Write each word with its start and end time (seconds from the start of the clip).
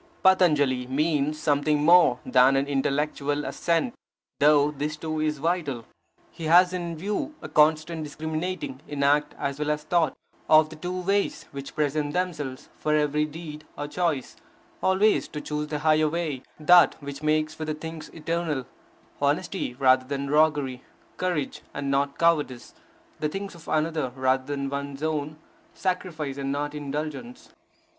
Patanjali 0.23 0.87
means 0.87 1.37
something 1.37 1.83
more 1.85 2.17
than 2.25 2.55
an 2.55 2.65
intellectual 2.65 3.45
assent, 3.45 3.93
though 4.39 4.71
this 4.71 4.97
too 4.97 5.19
is 5.19 5.37
vital. 5.37 5.85
He 6.31 6.45
has 6.45 6.73
in 6.73 6.97
view 6.97 7.35
a 7.39 7.47
constant 7.47 8.03
discriminating 8.03 8.79
in 8.87 9.03
act 9.03 9.35
as 9.37 9.59
well 9.59 9.69
as 9.69 9.83
thought; 9.83 10.17
of 10.49 10.71
the 10.71 10.75
two 10.75 11.01
ways 11.01 11.43
which 11.51 11.75
present 11.75 12.13
themselves 12.13 12.67
for 12.79 12.95
every 12.95 13.25
deed 13.25 13.63
or 13.77 13.87
choice, 13.87 14.37
always 14.81 15.27
to 15.27 15.39
choose 15.39 15.67
the 15.67 15.77
higher 15.85 16.09
way, 16.09 16.41
that 16.59 16.95
which 16.99 17.21
makes 17.21 17.53
for 17.53 17.65
the 17.65 17.75
things 17.75 18.09
eternal: 18.09 18.65
honesty 19.21 19.75
rather 19.75 20.07
than 20.07 20.31
roguery, 20.31 20.81
courage 21.17 21.61
and 21.75 21.91
not 21.91 22.17
cowardice, 22.17 22.73
the 23.19 23.29
things 23.29 23.53
of 23.53 23.67
another 23.67 24.11
rather 24.15 24.45
than 24.45 24.67
one's 24.67 25.03
own, 25.03 25.35
sacrifice 25.75 26.37
and 26.37 26.51
not 26.51 26.73
indulgence. 26.73 27.49